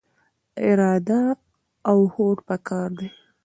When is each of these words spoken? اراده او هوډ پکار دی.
اراده 0.67 1.21
او 1.89 1.97
هوډ 2.13 2.37
پکار 2.49 2.89
دی. 2.99 3.09